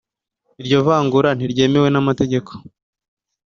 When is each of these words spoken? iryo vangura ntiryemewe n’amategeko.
iryo 0.61 0.77
vangura 0.87 1.29
ntiryemewe 1.33 1.87
n’amategeko. 1.91 2.51